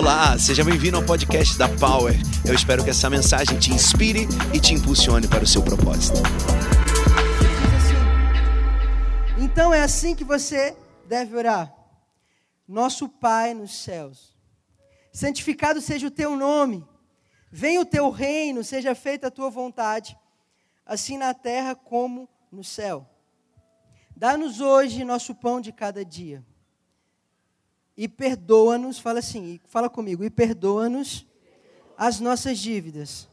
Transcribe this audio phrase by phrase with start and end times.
[0.00, 2.14] Olá, seja bem-vindo ao podcast da Power.
[2.48, 4.20] Eu espero que essa mensagem te inspire
[4.50, 6.20] e te impulsione para o seu propósito.
[9.36, 10.74] Então é assim que você
[11.06, 11.70] deve orar.
[12.66, 14.34] Nosso Pai nos céus,
[15.12, 16.82] santificado seja o teu nome,
[17.52, 20.16] venha o teu reino, seja feita a tua vontade,
[20.86, 23.06] assim na terra como no céu.
[24.16, 26.42] Dá-nos hoje nosso pão de cada dia.
[28.00, 31.26] E perdoa-nos, fala assim, fala comigo, e perdoa-nos
[31.98, 33.28] as nossas dívidas,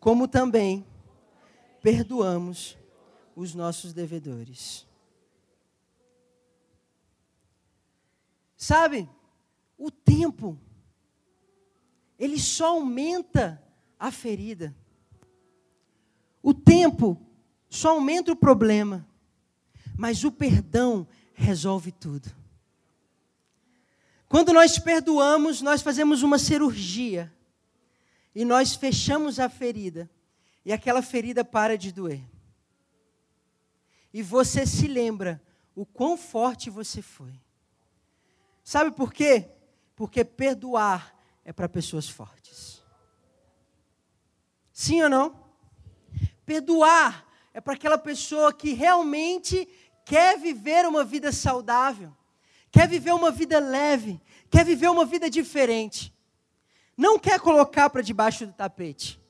[0.00, 0.82] como também
[1.82, 2.78] perdoamos
[3.36, 4.86] os nossos devedores.
[8.56, 9.06] Sabe,
[9.76, 10.58] o tempo,
[12.18, 13.62] ele só aumenta
[13.98, 14.74] a ferida.
[16.42, 17.20] O tempo
[17.68, 19.06] só aumenta o problema.
[19.98, 22.38] Mas o perdão resolve tudo.
[24.28, 27.32] Quando nós perdoamos, nós fazemos uma cirurgia.
[28.34, 30.10] E nós fechamos a ferida.
[30.64, 32.22] E aquela ferida para de doer.
[34.12, 35.42] E você se lembra
[35.74, 37.32] o quão forte você foi.
[38.62, 39.48] Sabe por quê?
[39.96, 42.82] Porque perdoar é para pessoas fortes.
[44.72, 45.44] Sim ou não?
[46.44, 49.66] Perdoar é para aquela pessoa que realmente
[50.04, 52.14] quer viver uma vida saudável,
[52.70, 56.14] quer viver uma vida leve, quer viver uma vida diferente.
[56.96, 59.20] Não quer colocar para debaixo do tapete.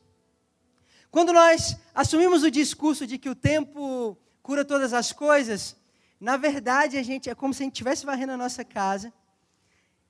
[1.10, 5.76] Quando nós assumimos o discurso de que o tempo cura todas as coisas,
[6.20, 9.12] na verdade a gente é como se a gente estivesse varrendo a nossa casa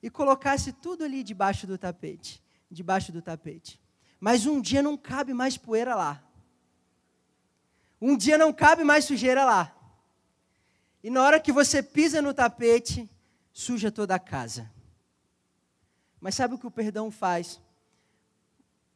[0.02, 3.80] e colocasse tudo ali debaixo do tapete, debaixo do tapete.
[4.20, 6.22] Mas um dia não cabe mais poeira lá.
[8.00, 9.74] Um dia não cabe mais sujeira lá.
[11.02, 13.08] E na hora que você pisa no tapete,
[13.58, 14.70] suja toda a casa.
[16.20, 17.60] Mas sabe o que o perdão faz?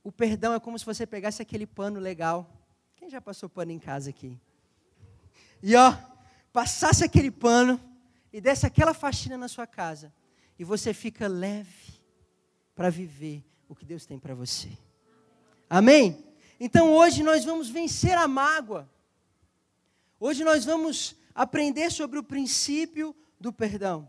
[0.05, 2.49] O perdão é como se você pegasse aquele pano legal.
[2.95, 4.39] Quem já passou pano em casa aqui?
[5.61, 5.93] E ó,
[6.53, 7.81] passasse aquele pano
[8.33, 10.15] e desse aquela faxina na sua casa.
[10.57, 12.01] E você fica leve
[12.73, 14.71] para viver o que Deus tem para você.
[15.69, 16.25] Amém?
[16.61, 18.89] Então hoje nós vamos vencer a mágoa.
[20.21, 24.09] Hoje nós vamos aprender sobre o princípio do perdão.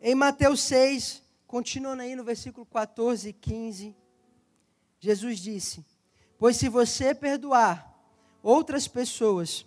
[0.00, 3.96] Em Mateus 6, continuando aí no versículo 14 e 15,
[5.00, 5.84] Jesus disse:
[6.38, 7.94] Pois se você perdoar
[8.42, 9.64] outras pessoas,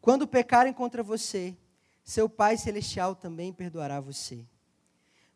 [0.00, 1.56] quando pecarem contra você,
[2.04, 4.46] seu Pai Celestial também perdoará você.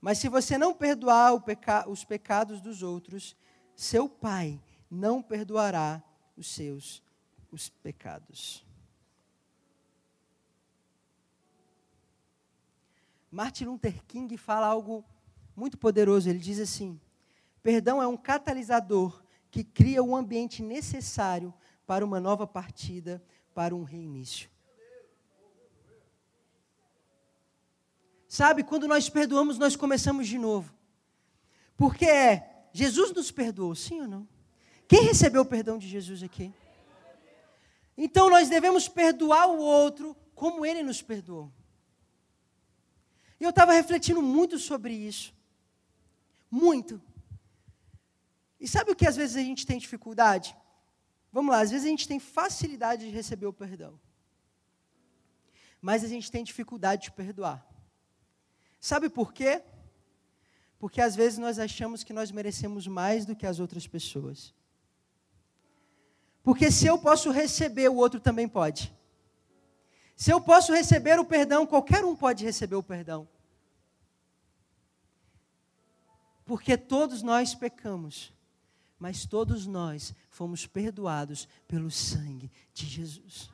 [0.00, 3.37] Mas se você não perdoar peca os pecados dos outros,
[3.75, 6.03] seu Pai não perdoará
[6.37, 7.03] os seus
[7.50, 8.65] os pecados.
[13.32, 15.03] Martin Luther King fala algo
[15.56, 16.28] muito poderoso.
[16.28, 17.00] Ele diz assim:
[17.62, 21.53] perdão é um catalisador que cria o ambiente necessário
[21.87, 24.50] para uma nova partida, para um reinício.
[28.28, 30.75] Sabe, quando nós perdoamos, nós começamos de novo.
[31.75, 34.28] Porque é, Jesus nos perdoou, sim ou não?
[34.87, 36.53] Quem recebeu o perdão de Jesus aqui?
[37.97, 41.50] Então nós devemos perdoar o outro como ele nos perdoou.
[43.43, 45.35] E eu estava refletindo muito sobre isso.
[46.49, 47.03] Muito.
[48.61, 50.57] E sabe o que às vezes a gente tem dificuldade?
[51.33, 53.99] Vamos lá, às vezes a gente tem facilidade de receber o perdão.
[55.81, 57.67] Mas a gente tem dificuldade de perdoar.
[58.79, 59.61] Sabe por quê?
[60.79, 64.55] Porque às vezes nós achamos que nós merecemos mais do que as outras pessoas.
[66.45, 68.95] Porque se eu posso receber, o outro também pode.
[70.15, 73.31] Se eu posso receber o perdão, qualquer um pode receber o perdão.
[76.53, 78.31] Porque todos nós pecamos,
[78.99, 83.49] mas todos nós fomos perdoados pelo sangue de Jesus.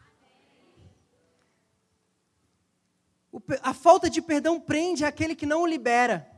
[3.63, 6.29] a falta de perdão prende aquele que não o libera.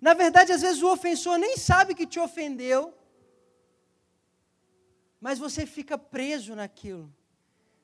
[0.00, 2.92] Na verdade, às vezes o ofensor nem sabe que te ofendeu,
[5.20, 7.14] mas você fica preso naquilo.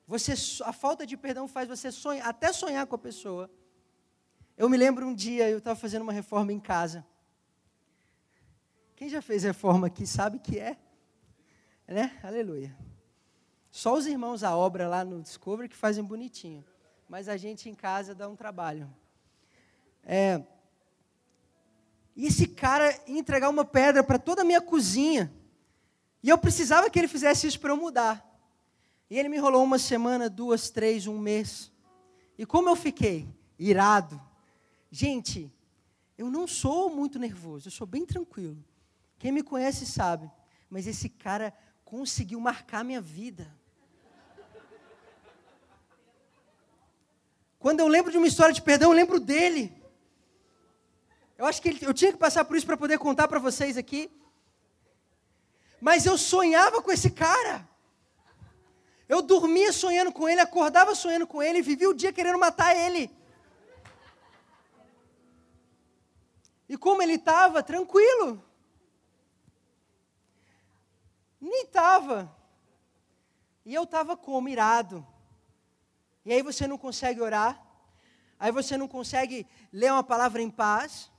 [0.05, 0.33] Você,
[0.65, 3.49] a falta de perdão faz você sonhar, até sonhar com a pessoa.
[4.57, 7.07] Eu me lembro um dia, eu estava fazendo uma reforma em casa.
[8.95, 10.77] Quem já fez reforma aqui sabe que é,
[11.87, 12.17] né?
[12.23, 12.75] Aleluia.
[13.69, 16.63] Só os irmãos a obra lá no Discovery que fazem bonitinho,
[17.09, 18.89] mas a gente em casa dá um trabalho.
[20.01, 20.41] É,
[22.15, 25.31] e esse cara ia entregar uma pedra para toda a minha cozinha.
[26.23, 28.25] E eu precisava que ele fizesse isso para eu mudar.
[29.09, 31.69] E ele me enrolou uma semana, duas, três, um mês.
[32.37, 33.27] E como eu fiquei?
[33.59, 34.21] Irado.
[34.89, 35.51] Gente,
[36.17, 38.63] Eu não sou muito nervoso, eu sou bem tranquilo.
[39.17, 40.31] Quem me conhece sabe.
[40.69, 41.53] Mas esse cara
[41.83, 43.51] conseguiu marcar minha vida.
[47.65, 49.75] Quando eu lembro de uma história de perdão, eu lembro dele.
[51.35, 53.75] Eu acho que ele, eu tinha que passar por isso para poder contar para vocês
[53.75, 54.11] aqui.
[55.81, 57.67] Mas eu sonhava com esse cara.
[59.09, 63.09] Eu dormia sonhando com ele, acordava sonhando com ele, vivia o dia querendo matar ele.
[66.69, 67.63] E como ele estava?
[67.63, 68.44] Tranquilo.
[71.45, 72.35] Nem estava.
[73.63, 74.49] E eu estava como?
[74.49, 75.05] Irado.
[76.25, 77.63] E aí você não consegue orar.
[78.39, 81.11] Aí você não consegue ler uma palavra em paz.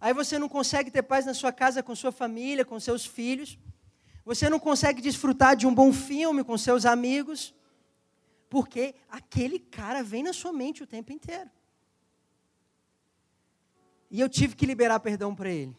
[0.00, 3.58] Aí você não consegue ter paz na sua casa com sua família, com seus filhos.
[4.24, 7.54] Você não consegue desfrutar de um bom filme com seus amigos.
[8.48, 11.50] Porque aquele cara vem na sua mente o tempo inteiro.
[14.10, 15.76] E eu tive que liberar perdão para ele.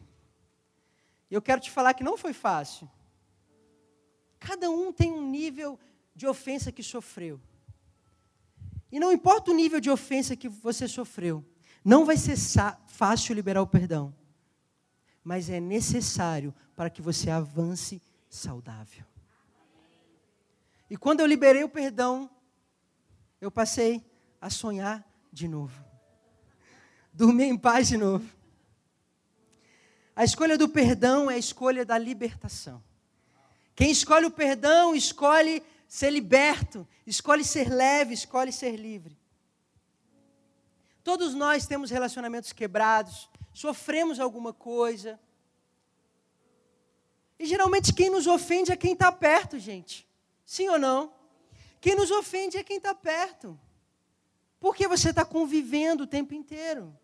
[1.28, 2.88] E eu quero te falar que não foi fácil.
[4.40, 5.78] Cada um tem um nível
[6.14, 7.38] de ofensa que sofreu.
[8.90, 11.44] E não importa o nível de ofensa que você sofreu,
[11.84, 12.36] não vai ser
[12.88, 14.14] fácil liberar o perdão.
[15.22, 19.04] Mas é necessário para que você avance saudável.
[20.88, 22.28] E quando eu liberei o perdão,
[23.40, 24.04] eu passei
[24.40, 25.84] a sonhar de novo.
[27.12, 28.28] Dormir em paz de novo.
[30.16, 32.82] A escolha do perdão é a escolha da libertação.
[33.80, 39.18] Quem escolhe o perdão, escolhe ser liberto, escolhe ser leve, escolhe ser livre.
[41.02, 45.18] Todos nós temos relacionamentos quebrados, sofremos alguma coisa.
[47.38, 50.06] E geralmente quem nos ofende é quem está perto, gente.
[50.44, 51.10] Sim ou não?
[51.80, 53.58] Quem nos ofende é quem está perto.
[54.60, 56.94] Porque você está convivendo o tempo inteiro.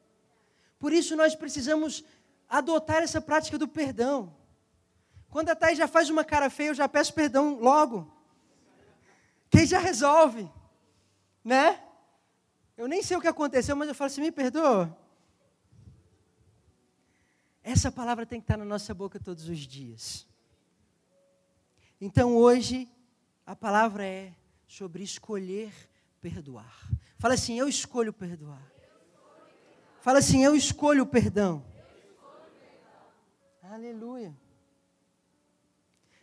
[0.78, 2.04] Por isso nós precisamos
[2.46, 4.36] adotar essa prática do perdão.
[5.36, 8.10] Quando a Thais já faz uma cara feia, eu já peço perdão logo.
[9.50, 10.50] Quem já resolve,
[11.44, 11.78] né?
[12.74, 14.96] Eu nem sei o que aconteceu, mas eu falo assim: me perdoa.
[17.62, 20.26] Essa palavra tem que estar na nossa boca todos os dias.
[22.00, 22.90] Então hoje,
[23.44, 24.32] a palavra é
[24.66, 25.70] sobre escolher
[26.18, 26.88] perdoar.
[27.18, 28.72] Fala assim: eu escolho perdoar.
[30.00, 31.62] Fala assim: eu escolho o perdão.
[33.62, 34.34] Aleluia.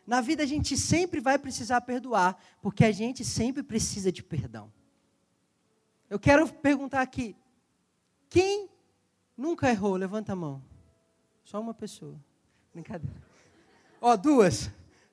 [0.06, 4.72] Na vida a gente sempre vai precisar perdoar, porque a gente sempre precisa de perdão.
[6.10, 7.36] Eu quero perguntar aqui:
[8.30, 8.70] quem
[9.38, 9.96] nunca errou?
[9.96, 10.62] Levanta a mão.
[11.44, 12.20] Só uma pessoa.
[12.74, 13.16] Brincadeira.
[14.02, 14.70] Ó, oh, duas.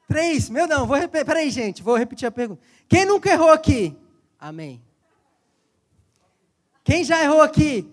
[0.08, 0.50] Três.
[0.50, 1.24] Meu não, vou repetir.
[1.24, 2.60] Peraí, gente, vou repetir a pergunta.
[2.88, 3.96] Quem nunca errou aqui?
[4.38, 4.82] Amém.
[6.82, 7.88] Quem já errou aqui?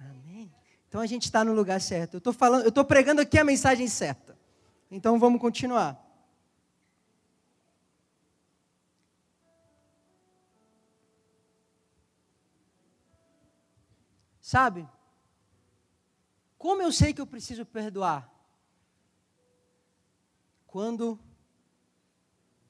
[0.00, 0.52] Amém.
[0.88, 2.14] Então a gente está no lugar certo.
[2.14, 4.35] Eu estou falando, eu estou pregando aqui a mensagem certa.
[4.90, 6.02] Então vamos continuar.
[14.40, 14.88] Sabe?
[16.56, 18.32] Como eu sei que eu preciso perdoar?
[20.66, 21.18] Quando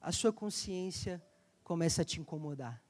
[0.01, 1.21] a sua consciência
[1.63, 2.81] começa a te incomodar.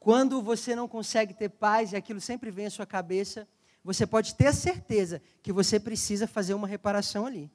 [0.00, 3.46] Quando você não consegue ter paz e aquilo sempre vem à sua cabeça,
[3.84, 7.50] você pode ter a certeza que você precisa fazer uma reparação ali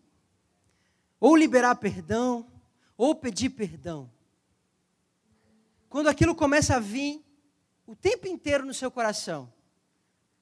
[1.21, 2.51] ou liberar perdão,
[2.97, 4.11] ou pedir perdão.
[5.87, 7.23] Quando aquilo começa a vir
[7.85, 9.53] o tempo inteiro no seu coração,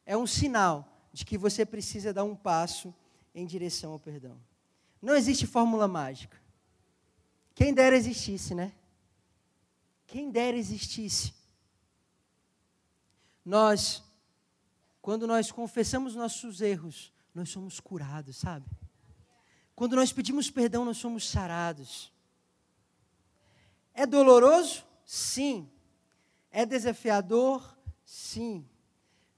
[0.06, 2.96] é um sinal de que você precisa dar um passo
[3.36, 4.40] em direção ao perdão.
[5.02, 6.42] Não existe fórmula mágica.
[7.54, 8.72] Quem dera existisse, né?
[10.08, 11.34] Quem dera existisse.
[13.44, 14.02] Nós,
[15.02, 18.66] quando nós confessamos nossos erros, nós somos curados, sabe?
[19.80, 22.12] Quando nós pedimos perdão, nós somos sarados.
[23.94, 24.84] É doloroso?
[25.06, 25.72] Sim.
[26.52, 27.78] É desafiador?
[28.04, 28.68] Sim.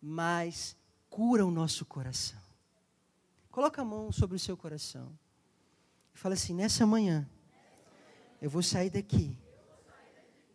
[0.02, 0.76] Mas
[1.12, 2.42] cura o nosso coração.
[3.52, 5.16] Coloca a mão sobre o seu coração.
[6.12, 7.30] E fala assim: nessa manhã,
[8.42, 9.38] eu vou sair daqui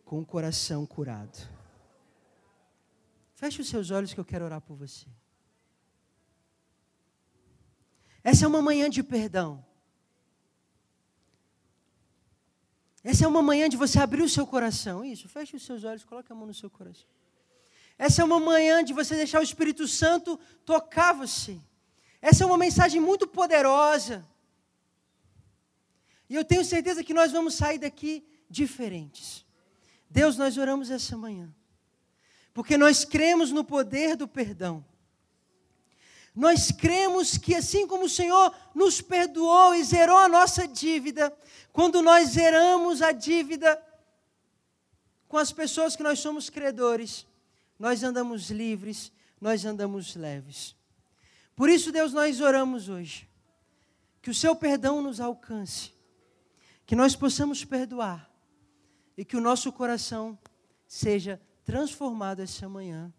[0.03, 1.49] com o coração curado.
[3.35, 5.07] Feche os seus olhos que eu quero orar por você.
[8.21, 9.65] Essa é uma manhã de perdão.
[13.09, 15.05] Essa é uma manhã de você abrir o seu coração.
[15.05, 17.07] Isso, feche os seus olhos, coloque a mão no seu coração.
[17.97, 21.57] Essa é uma manhã de você deixar o Espírito Santo tocar você.
[22.21, 24.27] Essa é uma mensagem muito poderosa.
[26.29, 29.45] E eu tenho certeza que nós vamos sair daqui diferentes.
[30.09, 31.49] Deus, nós oramos essa manhã.
[32.53, 34.83] Porque nós cremos no poder do perdão.
[36.37, 41.35] Nós cremos que assim como o Senhor nos perdoou e zerou a nossa dívida,
[41.73, 43.83] quando nós zeramos a dívida
[45.27, 47.25] com as pessoas que nós somos credores,
[47.79, 50.75] nós andamos livres, nós andamos leves.
[51.55, 53.27] Por isso, Deus, nós oramos hoje.
[54.21, 55.91] Que o seu perdão nos alcance.
[56.85, 58.29] Que nós possamos perdoar.
[59.17, 60.37] E que o nosso coração
[60.87, 63.11] seja transformado essa manhã.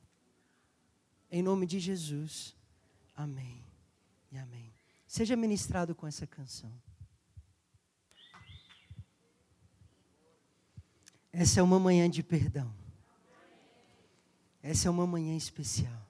[1.29, 2.57] Em nome de Jesus.
[3.19, 3.65] Amém.
[4.31, 4.73] E amém.
[5.05, 6.73] Seja ministrado com essa canção.
[11.33, 12.73] Essa é uma manhã de perdão.
[14.63, 16.01] Essa é uma manhã especial.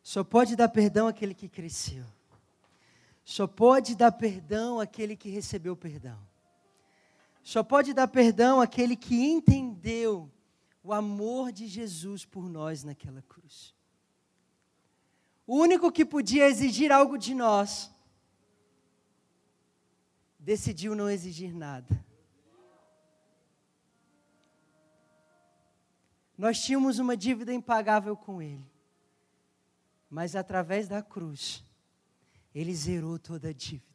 [0.00, 2.04] Só pode dar perdão aquele que cresceu.
[3.24, 6.24] Só pode dar perdão aquele que recebeu perdão.
[7.42, 10.30] Só pode dar perdão aquele que entendeu
[10.84, 13.75] o amor de Jesus por nós naquela cruz.
[15.46, 17.90] O único que podia exigir algo de nós
[20.38, 22.04] decidiu não exigir nada.
[26.36, 28.70] Nós tínhamos uma dívida impagável com Ele.
[30.10, 31.64] Mas através da cruz,
[32.54, 33.86] Ele zerou toda a dívida.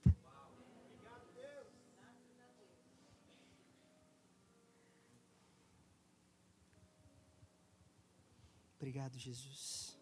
[8.78, 10.01] Obrigado, Jesus.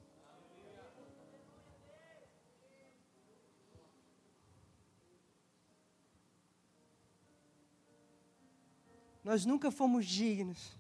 [9.23, 10.79] Nós nunca fomos dignos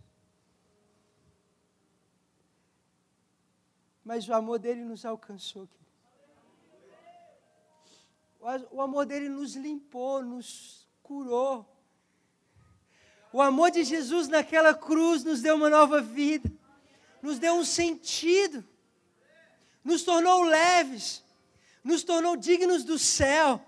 [4.09, 5.69] mas o amor dele nos alcançou.
[8.71, 11.63] O amor dele nos limpou, nos curou.
[13.31, 16.51] O amor de Jesus naquela cruz nos deu uma nova vida,
[17.21, 18.67] nos deu um sentido,
[19.83, 21.23] nos tornou leves,
[21.83, 23.63] nos tornou dignos do céu,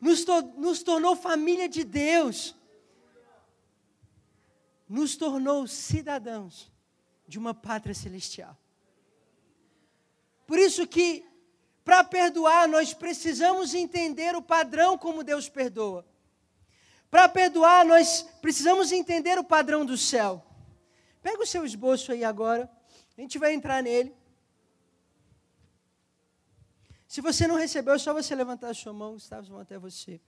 [0.00, 2.54] nos, to nos tornou família de Deus,
[4.88, 6.70] nos tornou cidadãos
[7.26, 8.56] de uma pátria celestial.
[10.46, 11.24] Por isso que
[11.84, 16.06] para perdoar nós precisamos entender o padrão como Deus perdoa.
[17.10, 20.44] Para perdoar nós precisamos entender o padrão do céu.
[21.22, 22.70] Pega o seu esboço aí agora.
[23.16, 24.14] A gente vai entrar nele.
[27.08, 30.20] Se você não recebeu, é só você levantar a sua mão, Gustavo, vão até você.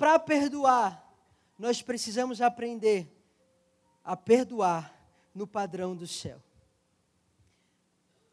[0.00, 1.14] Para perdoar,
[1.58, 3.06] nós precisamos aprender
[4.02, 4.98] a perdoar
[5.34, 6.42] no padrão do céu.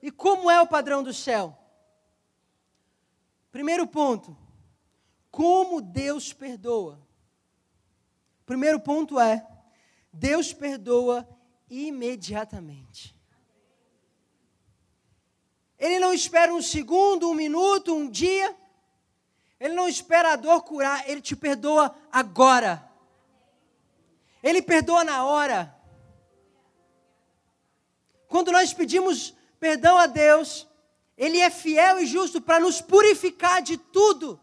[0.01, 1.57] E como é o padrão do céu?
[3.51, 4.33] Primeiro ponto,
[5.29, 7.05] como Deus perdoa.
[8.45, 9.45] Primeiro ponto é:
[10.13, 11.27] Deus perdoa
[11.69, 13.13] imediatamente.
[15.77, 18.55] Ele não espera um segundo, um minuto, um dia.
[19.59, 22.87] Ele não espera a dor curar, ele te perdoa agora.
[24.43, 25.75] Ele perdoa na hora.
[28.27, 30.67] Quando nós pedimos perdão a Deus,
[31.17, 34.39] Ele é fiel e justo para nos purificar de tudo,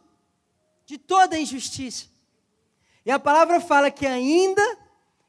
[0.84, 2.06] de toda injustiça.
[3.04, 4.78] E a palavra fala que ainda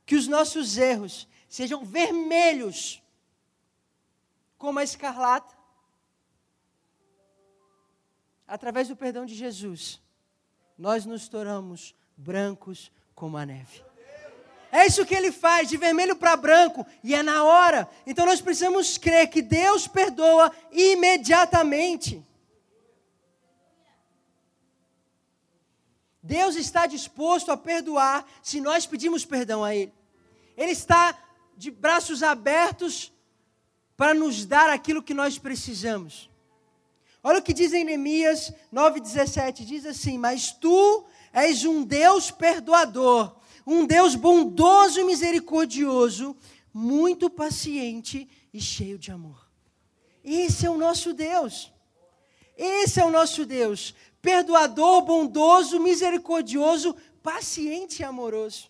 [0.05, 3.01] que os nossos erros sejam vermelhos,
[4.57, 5.55] como a escarlata,
[8.47, 10.01] através do perdão de Jesus,
[10.77, 13.83] nós nos tornamos brancos como a neve.
[14.71, 17.89] É isso que ele faz, de vermelho para branco, e é na hora.
[18.05, 22.25] Então nós precisamos crer que Deus perdoa imediatamente.
[26.21, 29.93] Deus está disposto a perdoar se nós pedimos perdão a Ele.
[30.57, 31.17] Ele está
[31.55, 33.13] de braços abertos
[33.95, 36.29] para nos dar aquilo que nós precisamos.
[37.25, 43.35] Olha o que diz em Neemias 9,17: diz assim: Mas tu és um Deus perdoador
[43.65, 46.37] um Deus bondoso e misericordioso,
[46.71, 49.49] muito paciente e cheio de amor.
[50.23, 51.73] Esse é o nosso Deus.
[52.55, 53.95] Esse é o nosso Deus.
[54.21, 58.69] Perdoador, bondoso, misericordioso, paciente e amoroso.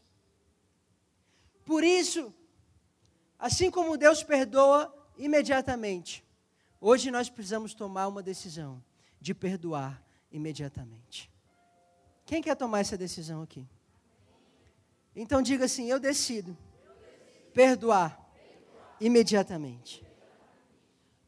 [1.65, 2.33] Por isso,
[3.37, 6.23] assim como Deus perdoa imediatamente,
[6.85, 8.83] hoje nós precisamos tomar uma decisão
[9.19, 11.31] de perdoar imediatamente.
[12.25, 13.67] Quem quer tomar essa decisão aqui?
[15.15, 16.55] Então diga assim: eu decido
[17.53, 18.19] perdoar
[18.99, 20.05] imediatamente.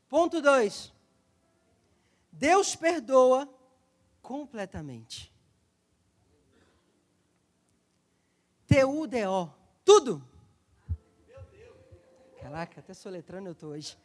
[0.07, 0.93] Ponto 2.
[2.31, 3.49] Deus perdoa
[4.21, 5.33] completamente.
[8.67, 9.49] T-U-D-O.
[9.83, 10.23] Tudo.
[12.41, 13.97] Caraca, até soletrando eu tô hoje.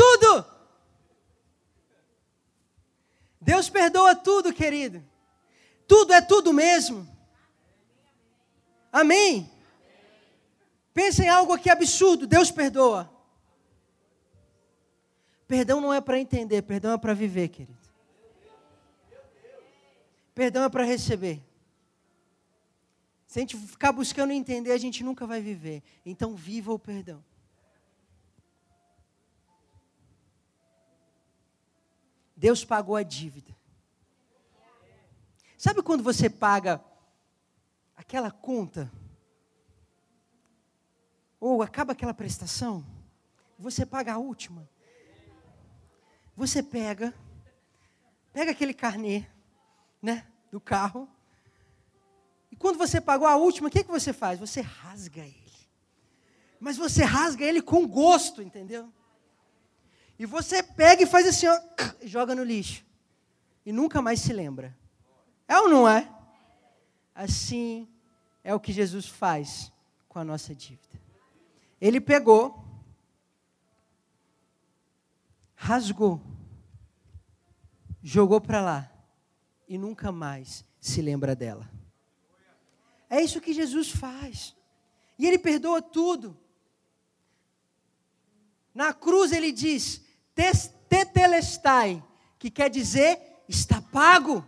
[0.00, 0.46] Tudo!
[3.38, 5.04] Deus perdoa tudo, querido.
[5.86, 7.06] Tudo é tudo mesmo.
[8.90, 9.50] Amém?
[10.94, 12.26] Pensa em algo aqui absurdo.
[12.26, 13.12] Deus perdoa.
[15.46, 17.78] Perdão não é para entender, perdão é para viver, querido.
[20.34, 21.42] Perdão é para receber.
[23.26, 25.82] Se a gente ficar buscando entender, a gente nunca vai viver.
[26.06, 27.22] Então, viva o perdão.
[32.40, 33.56] Deus pagou a dívida.
[35.56, 36.82] Sabe quando você paga
[37.96, 38.90] aquela conta?
[41.38, 42.84] Ou acaba aquela prestação?
[43.58, 44.68] Você paga a última.
[46.36, 47.14] Você pega,
[48.32, 49.26] pega aquele carnê,
[50.02, 51.08] né, do carro
[52.60, 54.38] quando você pagou a última, o que, que você faz?
[54.38, 55.50] Você rasga ele.
[56.60, 58.92] Mas você rasga ele com gosto, entendeu?
[60.20, 61.58] E você pega e faz assim, ó,
[62.02, 62.84] joga no lixo.
[63.64, 64.76] E nunca mais se lembra.
[65.48, 66.12] É ou não é?
[67.14, 67.88] Assim
[68.44, 69.72] é o que Jesus faz
[70.10, 71.00] com a nossa dívida.
[71.80, 72.62] Ele pegou,
[75.54, 76.20] rasgou,
[78.02, 78.92] jogou para lá
[79.66, 81.66] e nunca mais se lembra dela.
[83.08, 84.54] É isso que Jesus faz.
[85.18, 86.36] E ele perdoa tudo.
[88.74, 90.09] Na cruz ele diz:
[90.88, 92.02] tetelestai,
[92.38, 93.18] que quer dizer
[93.48, 94.46] está pago.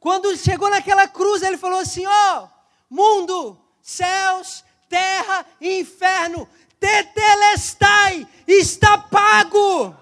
[0.00, 2.48] Quando chegou naquela cruz, ele falou assim: ó, oh,
[2.88, 9.94] mundo, céus, terra e inferno, tetelestai, está pago.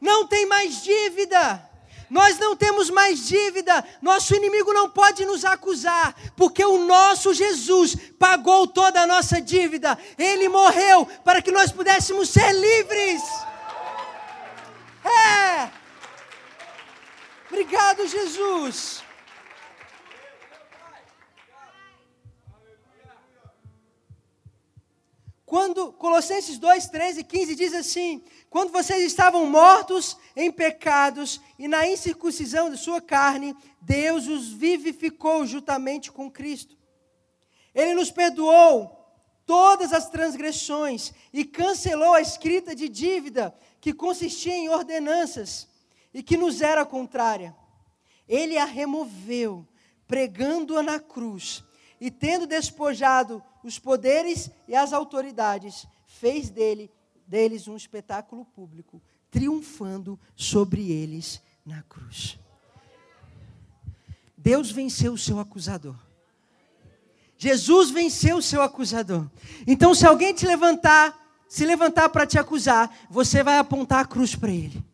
[0.00, 1.70] Não tem mais dívida.
[2.12, 7.96] Nós não temos mais dívida, nosso inimigo não pode nos acusar, porque o nosso Jesus
[8.18, 13.22] pagou toda a nossa dívida, ele morreu para que nós pudéssemos ser livres.
[15.02, 15.70] É!
[17.48, 19.01] Obrigado, Jesus.
[25.52, 31.68] Quando Colossenses 2, 13 e 15 diz assim: quando vocês estavam mortos em pecados e
[31.68, 36.74] na incircuncisão de sua carne, Deus os vivificou juntamente com Cristo.
[37.74, 38.98] Ele nos perdoou
[39.44, 45.68] todas as transgressões e cancelou a escrita de dívida que consistia em ordenanças
[46.14, 47.54] e que nos era contrária.
[48.26, 49.68] Ele a removeu,
[50.08, 51.62] pregando-a na cruz,
[52.00, 56.90] e tendo despojado os poderes e as autoridades, fez dele
[57.26, 62.38] deles um espetáculo público, triunfando sobre eles na cruz.
[64.36, 65.96] Deus venceu o seu acusador.
[67.38, 69.26] Jesus venceu o seu acusador.
[69.66, 74.36] Então, se alguém te levantar, se levantar para te acusar, você vai apontar a cruz
[74.36, 74.84] para ele.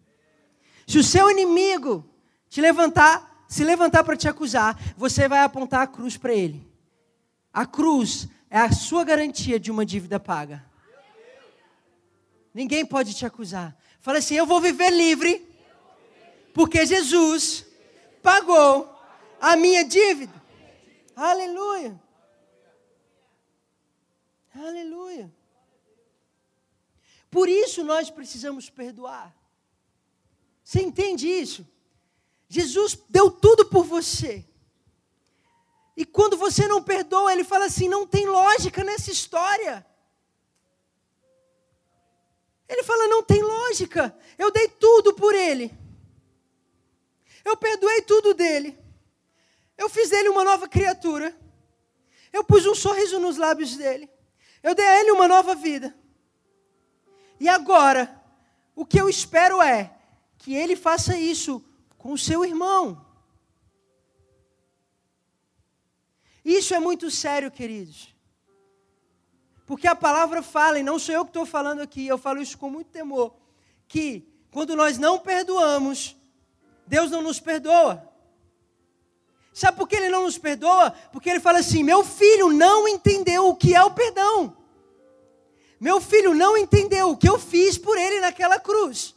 [0.86, 2.08] Se o seu inimigo
[2.48, 6.66] te levantar, se levantar para te acusar, você vai apontar a cruz para ele.
[7.52, 10.64] A cruz é a sua garantia de uma dívida paga.
[12.52, 13.76] Ninguém pode te acusar.
[14.00, 15.46] Fala assim: eu vou viver livre,
[16.54, 17.66] porque Jesus
[18.22, 18.92] pagou
[19.40, 20.42] a minha dívida.
[21.14, 22.00] Aleluia.
[24.54, 25.32] Aleluia.
[27.30, 29.36] Por isso nós precisamos perdoar.
[30.64, 31.66] Você entende isso?
[32.48, 34.47] Jesus deu tudo por você.
[35.98, 39.84] E quando você não perdoa, ele fala assim: não tem lógica nessa história.
[42.68, 44.16] Ele fala: não tem lógica.
[44.38, 45.76] Eu dei tudo por ele.
[47.44, 48.78] Eu perdoei tudo dele.
[49.76, 51.36] Eu fiz dele uma nova criatura.
[52.32, 54.08] Eu pus um sorriso nos lábios dele.
[54.62, 55.92] Eu dei a ele uma nova vida.
[57.40, 58.22] E agora,
[58.76, 59.92] o que eu espero é
[60.38, 61.60] que ele faça isso
[61.96, 63.04] com o seu irmão.
[66.48, 68.08] Isso é muito sério, queridos.
[69.66, 72.56] Porque a palavra fala, e não sou eu que estou falando aqui, eu falo isso
[72.56, 73.34] com muito temor,
[73.86, 76.16] que quando nós não perdoamos,
[76.86, 78.02] Deus não nos perdoa.
[79.52, 80.90] Sabe por que ele não nos perdoa?
[81.12, 84.56] Porque ele fala assim: meu filho não entendeu o que é o perdão.
[85.78, 89.14] Meu filho não entendeu o que eu fiz por ele naquela cruz.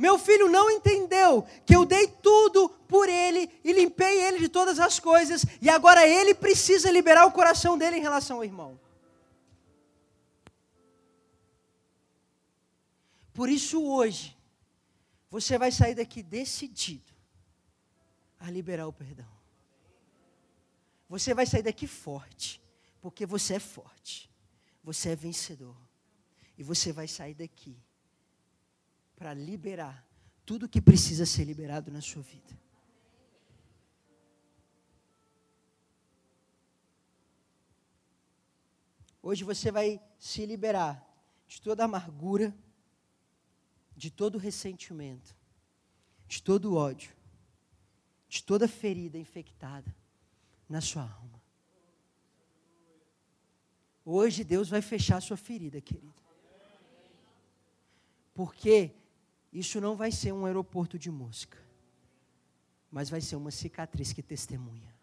[0.00, 4.80] Meu filho não entendeu que eu dei tudo por ele e limpei ele de todas
[4.80, 8.80] as coisas, e agora ele precisa liberar o coração dele em relação ao irmão.
[13.34, 14.34] Por isso, hoje,
[15.28, 17.12] você vai sair daqui decidido
[18.38, 19.28] a liberar o perdão.
[21.10, 22.58] Você vai sair daqui forte,
[23.02, 24.30] porque você é forte.
[24.82, 25.76] Você é vencedor.
[26.56, 27.76] E você vai sair daqui
[29.20, 30.02] para liberar
[30.46, 32.58] tudo que precisa ser liberado na sua vida.
[39.22, 41.06] Hoje você vai se liberar
[41.46, 42.56] de toda amargura,
[43.94, 45.36] de todo ressentimento,
[46.26, 47.14] de todo ódio,
[48.26, 49.94] de toda ferida infectada
[50.66, 51.42] na sua alma.
[54.02, 56.22] Hoje Deus vai fechar sua ferida, querido.
[58.32, 58.98] Porque
[59.52, 61.58] isso não vai ser um aeroporto de mosca,
[62.90, 64.94] mas vai ser uma cicatriz que testemunha.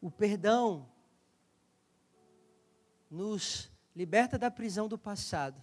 [0.00, 0.88] O perdão
[3.10, 5.62] nos liberta da prisão do passado,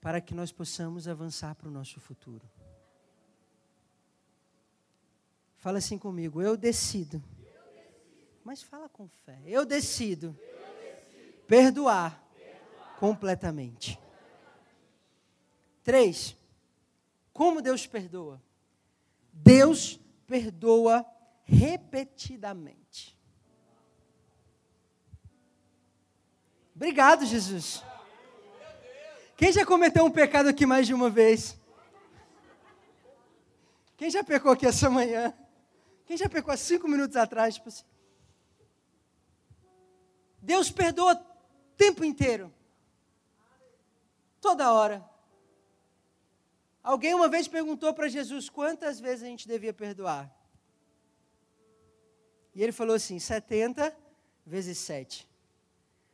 [0.00, 2.48] para que nós possamos avançar para o nosso futuro.
[5.56, 7.22] Fala assim comigo, eu decido.
[8.44, 9.38] Mas fala com fé.
[9.44, 10.36] Eu decido,
[11.46, 12.22] perdoar,
[12.98, 13.98] completamente.
[15.82, 16.36] Três,
[17.32, 18.40] como Deus perdoa?
[19.32, 21.04] Deus perdoa
[21.44, 23.18] repetidamente.
[26.74, 27.82] Obrigado, Jesus.
[29.36, 31.58] Quem já cometeu um pecado aqui mais de uma vez?
[33.96, 35.34] Quem já pecou aqui essa manhã?
[36.06, 37.54] Quem já pecou há cinco minutos atrás?
[37.54, 37.84] Tipo assim.
[40.40, 42.52] Deus perdoa o tempo inteiro.
[44.40, 45.04] Toda hora.
[46.82, 50.34] Alguém uma vez perguntou para Jesus quantas vezes a gente devia perdoar.
[52.54, 53.94] E ele falou assim: 70
[54.46, 55.28] vezes 7.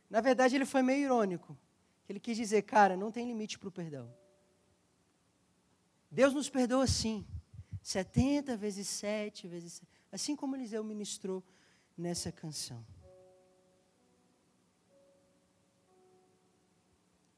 [0.09, 1.57] Na verdade, ele foi meio irônico.
[2.07, 4.13] Ele quis dizer, cara, não tem limite para o perdão.
[6.09, 7.25] Deus nos perdoa sim.
[7.81, 9.87] 70 vezes 7 vezes 7.
[10.11, 11.43] Assim como Eliseu ministrou
[11.97, 12.85] nessa canção.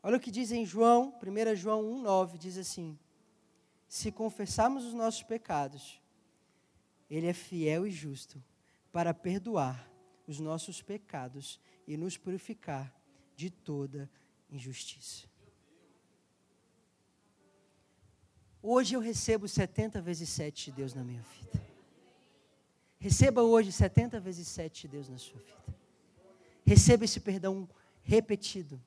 [0.01, 2.97] Olha o que diz em João, 1 João 1,9, diz assim:
[3.88, 6.01] Se confessarmos os nossos pecados,
[7.09, 8.41] Ele é fiel e justo
[8.91, 9.89] para perdoar
[10.25, 12.93] os nossos pecados e nos purificar
[13.35, 14.09] de toda
[14.49, 15.27] injustiça.
[18.62, 21.67] Hoje eu recebo 70 vezes 7 de Deus na minha vida.
[22.99, 25.77] Receba hoje 70 vezes 7 de Deus na sua vida.
[26.65, 27.67] Receba esse perdão
[28.01, 28.81] repetido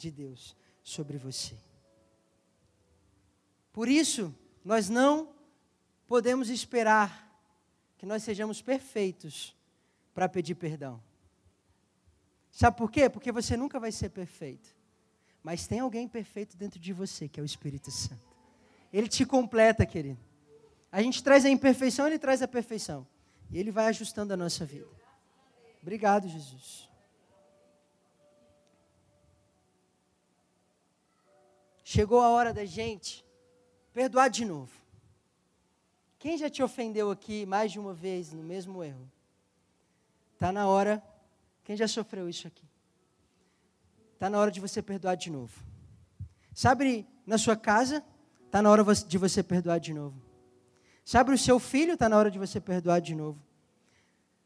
[0.00, 1.54] de Deus sobre você.
[3.72, 4.34] Por isso,
[4.64, 5.32] nós não
[6.06, 7.28] podemos esperar
[7.96, 9.54] que nós sejamos perfeitos
[10.14, 11.00] para pedir perdão.
[12.50, 13.08] Sabe por quê?
[13.08, 14.74] Porque você nunca vai ser perfeito.
[15.42, 18.28] Mas tem alguém perfeito dentro de você, que é o Espírito Santo.
[18.92, 20.18] Ele te completa, querido.
[20.90, 23.06] A gente traz a imperfeição, ele traz a perfeição.
[23.50, 24.88] E ele vai ajustando a nossa vida.
[25.80, 26.89] Obrigado, Jesus.
[31.92, 33.26] Chegou a hora da gente
[33.92, 34.70] perdoar de novo.
[36.20, 39.10] Quem já te ofendeu aqui mais de uma vez no mesmo erro?
[40.32, 41.02] Está na hora.
[41.64, 42.62] Quem já sofreu isso aqui?
[44.14, 45.52] Está na hora de você perdoar de novo.
[46.54, 48.04] Sabe, na sua casa,
[48.46, 50.22] está na hora de você perdoar de novo.
[51.04, 53.42] Sabe, o seu filho, está na hora de você perdoar de novo.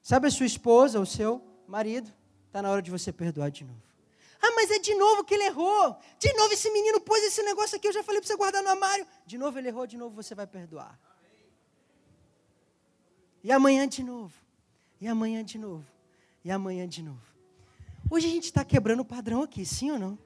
[0.01, 2.11] Sabe, a sua esposa, o seu marido,
[2.47, 3.94] está na hora de você perdoar de novo.
[4.45, 5.97] Ah, mas é de novo que ele errou.
[6.19, 8.69] De novo esse menino pôs esse negócio aqui, eu já falei para você guardar no
[8.69, 9.07] armário.
[9.25, 10.99] De novo ele errou, de novo você vai perdoar.
[13.43, 14.35] E amanhã de novo.
[15.01, 15.87] E amanhã de novo.
[16.45, 17.23] E amanhã de novo.
[18.11, 20.19] Hoje a gente está quebrando o padrão aqui, sim ou não?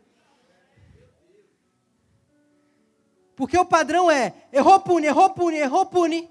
[3.37, 6.29] Porque o padrão é errou, pune, errou, pune, errou, pune.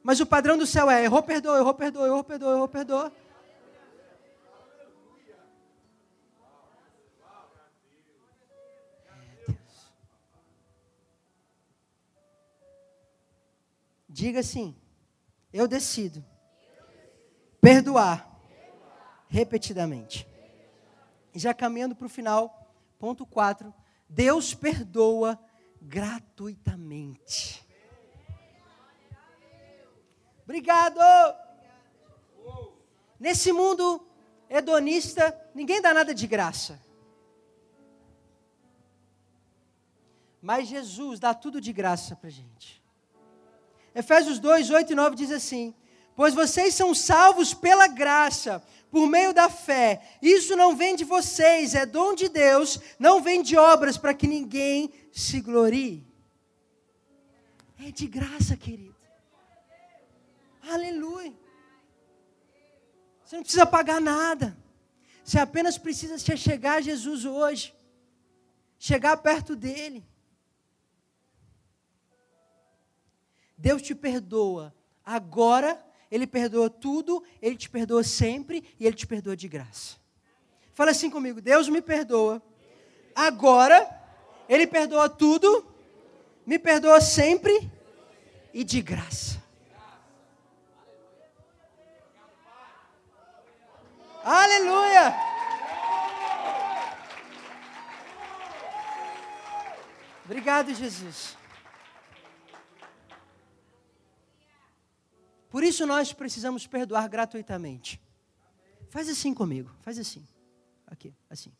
[0.00, 3.12] Mas o padrão do céu é errou, perdoa, errou, perdoa, errou, perdoa, errou, perdoa.
[14.16, 14.74] Diga assim:
[15.52, 16.24] eu decido
[17.60, 18.26] perdoar
[19.28, 20.26] repetidamente.
[21.34, 23.74] Já caminhando para o final, ponto 4.
[24.08, 25.38] Deus perdoa
[25.82, 27.62] gratuitamente.
[30.44, 30.98] Obrigado.
[33.20, 34.08] Nesse mundo
[34.48, 36.80] hedonista, ninguém dá nada de graça.
[40.40, 42.85] Mas Jesus dá tudo de graça para gente.
[43.96, 45.74] Efésios 2, 8 e 9 diz assim:
[46.14, 50.02] Pois vocês são salvos pela graça, por meio da fé.
[50.20, 54.26] Isso não vem de vocês, é dom de Deus, não vem de obras para que
[54.26, 56.06] ninguém se glorie.
[57.78, 58.94] É de graça, querido.
[60.68, 61.32] Aleluia.
[63.24, 64.54] Você não precisa pagar nada.
[65.24, 67.74] Você apenas precisa chegar a Jesus hoje.
[68.78, 70.06] Chegar perto dele.
[73.66, 74.72] Deus te perdoa
[75.04, 79.96] agora, Ele perdoa tudo, Ele te perdoa sempre e Ele te perdoa de graça.
[80.72, 82.40] Fala assim comigo: Deus me perdoa
[83.12, 83.84] agora,
[84.48, 85.66] Ele perdoa tudo,
[86.46, 87.68] me perdoa sempre
[88.54, 89.42] e de graça.
[94.22, 95.12] Aleluia!
[100.24, 101.35] Obrigado, Jesus.
[105.56, 107.98] Por isso nós precisamos perdoar gratuitamente.
[108.90, 110.22] Faz assim comigo, faz assim.
[110.86, 111.50] Aqui, assim.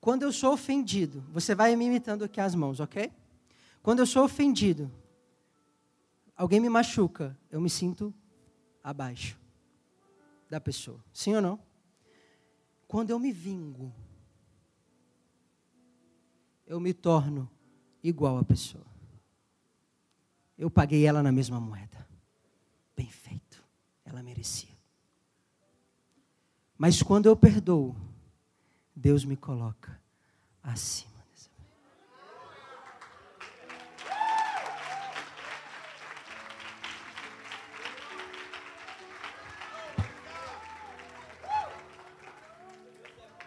[0.00, 3.12] Quando eu sou ofendido, você vai me imitando aqui as mãos, ok?
[3.82, 4.90] Quando eu sou ofendido,
[6.34, 8.14] alguém me machuca, eu me sinto
[8.82, 9.38] abaixo
[10.48, 11.04] da pessoa.
[11.12, 11.60] Sim ou não?
[12.88, 13.92] Quando eu me vingo,
[16.66, 17.46] eu me torno
[18.02, 18.91] igual à pessoa.
[20.62, 22.06] Eu paguei ela na mesma moeda.
[22.96, 23.64] Bem feito.
[24.04, 24.70] Ela merecia.
[26.78, 27.96] Mas quando eu perdoo,
[28.94, 30.00] Deus me coloca
[30.62, 31.50] acima dessa.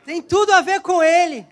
[0.03, 1.47] Tem tudo a ver com Ele,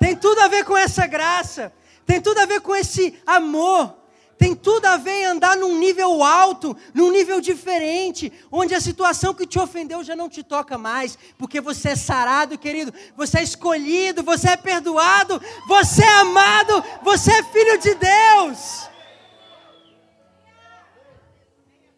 [0.00, 1.70] tem tudo a ver com essa graça,
[2.06, 4.03] tem tudo a ver com esse amor
[4.38, 9.34] tem tudo a ver em andar num nível alto, num nível diferente, onde a situação
[9.34, 13.42] que te ofendeu já não te toca mais, porque você é sarado, querido, você é
[13.42, 18.88] escolhido, você é perdoado, você é amado, você é filho de Deus.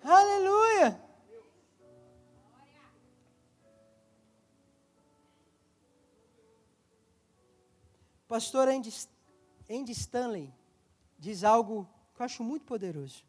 [0.05, 1.01] Aleluia.
[8.29, 8.93] Pastor Andy,
[9.93, 10.53] Stanley
[11.19, 13.23] diz algo que eu acho muito poderoso.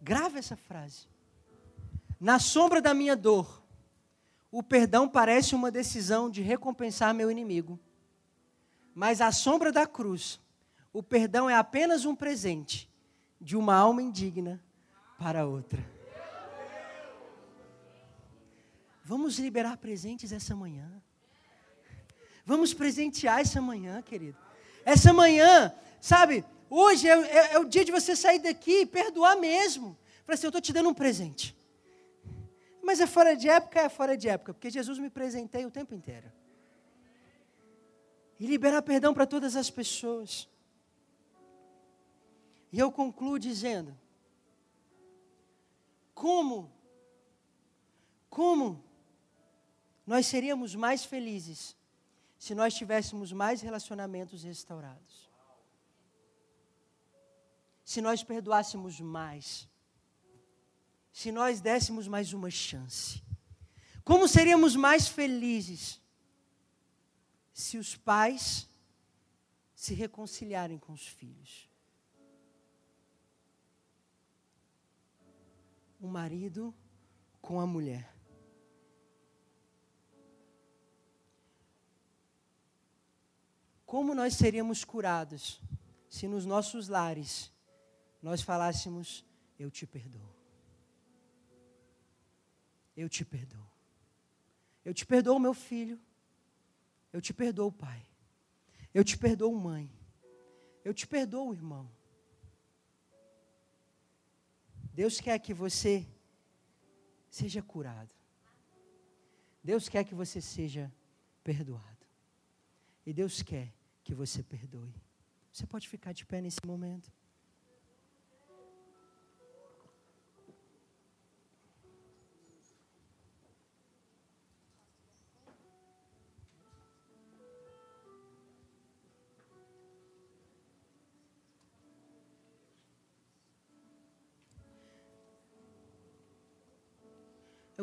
[0.00, 1.06] Grava essa frase.
[2.18, 3.62] Na sombra da minha dor,
[4.50, 7.78] o perdão parece uma decisão de recompensar meu inimigo.
[8.94, 10.40] Mas à sombra da cruz,
[10.92, 12.90] o perdão é apenas um presente
[13.40, 14.60] de uma alma indigna
[15.18, 15.84] para outra.
[19.04, 20.90] Vamos liberar presentes essa manhã.
[22.44, 24.38] Vamos presentear essa manhã, querido.
[24.84, 29.36] Essa manhã, sabe, Hoje é, é, é, o dia de você sair daqui e perdoar
[29.36, 29.96] mesmo.
[30.24, 31.56] Falei assim, eu estou te dando um presente.
[32.82, 33.80] Mas é fora de época?
[33.80, 36.30] É fora de época, porque Jesus me presenteia o tempo inteiro.
[38.38, 40.48] E liberar perdão para todas as pessoas.
[42.70, 43.96] E eu concluo dizendo:
[46.14, 46.70] como,
[48.28, 48.84] como
[50.06, 51.76] nós seríamos mais felizes
[52.38, 55.27] se nós tivéssemos mais relacionamentos restaurados?
[57.88, 59.66] Se nós perdoássemos mais,
[61.10, 63.22] se nós dessemos mais uma chance?
[64.04, 65.98] Como seríamos mais felizes
[67.50, 68.68] se os pais
[69.74, 71.66] se reconciliarem com os filhos?
[75.98, 76.74] O marido
[77.40, 78.14] com a mulher.
[83.86, 85.58] Como nós seríamos curados
[86.10, 87.50] se nos nossos lares
[88.22, 89.24] nós falássemos:
[89.58, 90.34] Eu te perdoo.
[92.96, 93.66] Eu te perdoo.
[94.84, 96.00] Eu te perdoo, meu filho.
[97.12, 98.04] Eu te perdoo, pai.
[98.92, 99.90] Eu te perdoo, mãe.
[100.84, 101.90] Eu te perdoo, irmão.
[104.92, 106.06] Deus quer que você
[107.30, 108.14] seja curado.
[109.62, 110.92] Deus quer que você seja
[111.44, 112.06] perdoado.
[113.06, 114.94] E Deus quer que você perdoe.
[115.52, 117.12] Você pode ficar de pé nesse momento.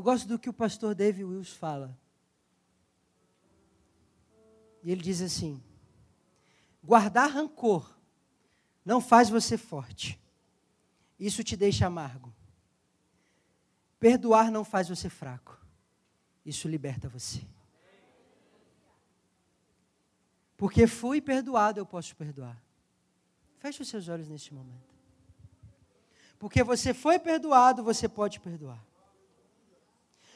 [0.05, 1.97] Gosto do que o pastor David Wills fala.
[4.83, 5.61] E ele diz assim:
[6.83, 7.91] guardar rancor
[8.85, 10.21] não faz você forte.
[11.19, 12.31] Isso te deixa amargo.
[13.99, 15.59] Perdoar não faz você fraco.
[16.45, 17.41] Isso liberta você.
[20.55, 22.61] Porque fui perdoado, eu posso perdoar.
[23.57, 24.93] Feche os seus olhos neste momento.
[26.37, 28.85] Porque você foi perdoado, você pode perdoar.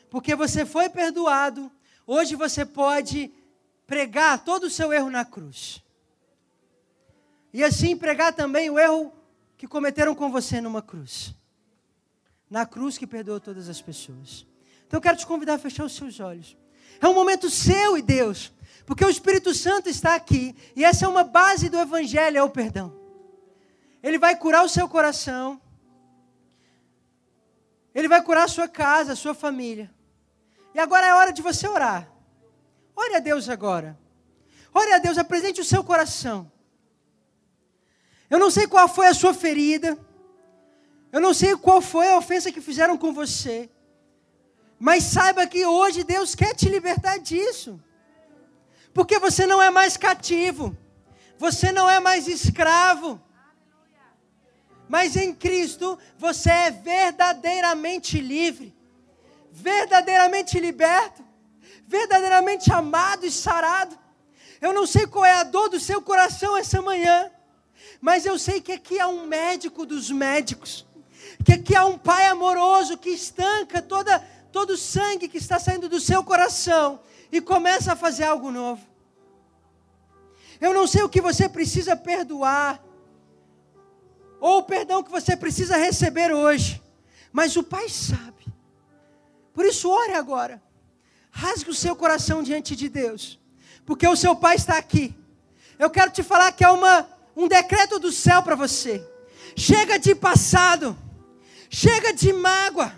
[0.09, 1.71] Porque você foi perdoado,
[2.05, 3.31] hoje você pode
[3.85, 5.83] pregar todo o seu erro na cruz.
[7.53, 9.13] E assim pregar também o erro
[9.57, 11.33] que cometeram com você numa cruz.
[12.49, 14.45] Na cruz que perdoou todas as pessoas.
[14.87, 16.57] Então eu quero te convidar a fechar os seus olhos.
[17.01, 18.51] É um momento seu e Deus,
[18.85, 22.49] porque o Espírito Santo está aqui, e essa é uma base do Evangelho, é o
[22.49, 22.97] perdão.
[24.01, 25.61] Ele vai curar o seu coração,
[27.93, 29.91] ele vai curar a sua casa, a sua família.
[30.79, 32.09] E agora é hora de você orar.
[32.95, 33.99] Ore a Deus agora.
[34.73, 36.49] Ore a Deus, apresente o seu coração.
[38.29, 39.99] Eu não sei qual foi a sua ferida.
[41.11, 43.69] Eu não sei qual foi a ofensa que fizeram com você.
[44.79, 47.77] Mas saiba que hoje Deus quer te libertar disso.
[48.93, 50.77] Porque você não é mais cativo.
[51.37, 53.21] Você não é mais escravo.
[54.87, 58.78] Mas em Cristo você é verdadeiramente livre.
[59.51, 61.23] Verdadeiramente liberto.
[61.87, 63.97] Verdadeiramente amado e sarado.
[64.61, 67.31] Eu não sei qual é a dor do seu coração essa manhã.
[68.01, 70.85] Mas eu sei que aqui há um médico dos médicos,
[71.43, 74.19] que aqui há um pai amoroso que estanca toda,
[74.51, 76.99] todo o sangue que está saindo do seu coração
[77.31, 78.81] e começa a fazer algo novo.
[80.61, 82.83] Eu não sei o que você precisa perdoar,
[84.39, 86.81] ou o perdão que você precisa receber hoje,
[87.31, 88.28] mas o Pai sabe.
[89.59, 90.63] Por isso, ore agora.
[91.29, 93.37] Rasgue o seu coração diante de Deus,
[93.85, 95.13] porque o seu Pai está aqui.
[95.77, 99.05] Eu quero te falar que é uma um decreto do céu para você.
[99.57, 100.97] Chega de passado,
[101.69, 102.93] chega de mágoa.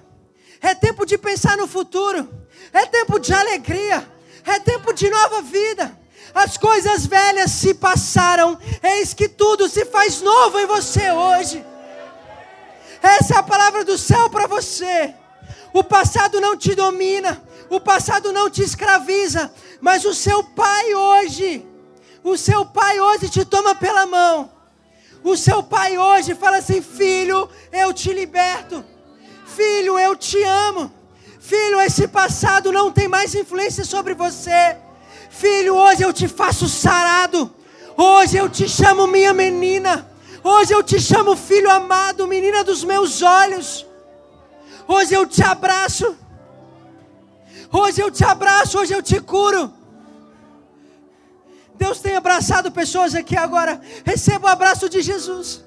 [0.62, 2.30] É tempo de pensar no futuro,
[2.72, 4.08] é tempo de alegria,
[4.46, 6.00] é tempo de nova vida.
[6.32, 11.66] As coisas velhas se passaram, eis que tudo se faz novo em você hoje.
[13.02, 15.16] Essa é a palavra do céu para você.
[15.74, 21.68] O passado não te domina, o passado não te escraviza, mas o seu pai hoje
[22.24, 24.52] o seu pai hoje te toma pela mão.
[25.24, 28.86] O seu pai hoje fala assim: Filho, eu te liberto.
[29.46, 30.92] Filho, eu te amo.
[31.40, 34.78] Filho, esse passado não tem mais influência sobre você.
[35.30, 37.52] Filho, hoje eu te faço sarado.
[37.98, 40.08] Hoje eu te chamo minha menina.
[40.44, 43.86] Hoje eu te chamo filho amado, menina dos meus olhos.
[44.88, 46.16] Hoje eu te abraço.
[47.72, 49.74] Hoje eu te abraço, hoje eu te curo.
[51.76, 53.82] Deus tem abraçado pessoas aqui agora.
[54.06, 55.64] Receba o abraço de Jesus.